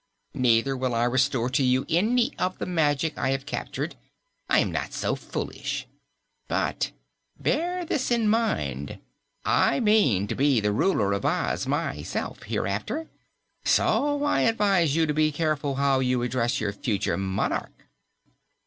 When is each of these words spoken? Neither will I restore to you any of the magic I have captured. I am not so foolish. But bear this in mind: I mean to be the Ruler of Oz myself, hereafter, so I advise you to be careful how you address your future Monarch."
Neither 0.33 0.75
will 0.75 0.95
I 0.95 1.03
restore 1.03 1.47
to 1.51 1.61
you 1.63 1.85
any 1.87 2.31
of 2.39 2.57
the 2.57 2.65
magic 2.65 3.15
I 3.19 3.29
have 3.29 3.45
captured. 3.45 3.95
I 4.49 4.57
am 4.57 4.71
not 4.71 4.93
so 4.93 5.13
foolish. 5.13 5.85
But 6.47 6.89
bear 7.39 7.85
this 7.85 8.09
in 8.09 8.27
mind: 8.27 8.97
I 9.45 9.79
mean 9.79 10.25
to 10.25 10.33
be 10.33 10.59
the 10.59 10.71
Ruler 10.71 11.13
of 11.13 11.23
Oz 11.23 11.67
myself, 11.67 12.41
hereafter, 12.47 13.09
so 13.63 14.23
I 14.23 14.41
advise 14.41 14.95
you 14.95 15.05
to 15.05 15.13
be 15.13 15.31
careful 15.31 15.75
how 15.75 15.99
you 15.99 16.23
address 16.23 16.59
your 16.59 16.73
future 16.73 17.15
Monarch." 17.15 17.85